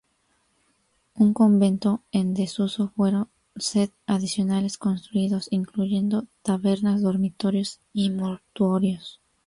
Un 1.13 1.35
convento 1.35 2.01
en 2.11 2.33
desuso 2.33 2.91
fueron 2.95 3.29
set 3.57 3.93
adicionales 4.07 4.79
construidos, 4.79 5.47
incluyendo 5.51 6.25
tabernas, 6.41 7.03
dormitorios 7.03 7.81
y 7.93 8.09
mortuorios. 8.09 9.21